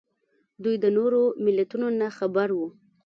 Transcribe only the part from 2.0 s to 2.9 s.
خبر وو